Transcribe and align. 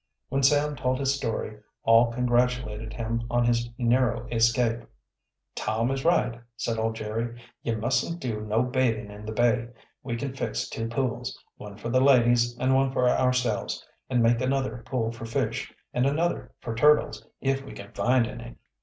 When 0.29 0.41
Sam. 0.41 0.75
told 0.75 0.97
his 0.97 1.13
story 1.13 1.59
all 1.83 2.11
congratulated 2.11 2.91
him 2.91 3.27
on 3.29 3.45
his 3.45 3.69
narrow 3.77 4.27
escape. 4.31 4.79
"Tom 5.53 5.91
is 5.91 6.03
right," 6.03 6.41
said 6.57 6.79
old 6.79 6.95
Jerry. 6.95 7.39
"Ye 7.61 7.75
mustn't 7.75 8.19
do 8.19 8.41
no 8.41 8.63
bathin' 8.63 9.11
in 9.11 9.27
the 9.27 9.31
bay. 9.31 9.67
We 10.01 10.15
can 10.17 10.33
fix 10.33 10.67
two 10.67 10.87
pools, 10.89 11.37
one 11.57 11.77
for 11.77 11.89
the 11.89 12.01
ladies 12.01 12.57
and 12.57 12.73
one 12.73 12.91
for 12.91 13.07
ourselves, 13.07 13.87
and 14.09 14.23
make 14.23 14.41
another 14.41 14.81
pool 14.87 15.11
for 15.11 15.25
fish, 15.27 15.71
and 15.93 16.07
another 16.07 16.51
for 16.61 16.73
turtles, 16.73 17.23
if 17.39 17.63
we 17.63 17.71
can 17.73 17.91
find 17.91 18.25
any." 18.25 18.55